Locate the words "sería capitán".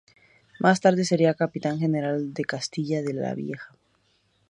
1.05-1.77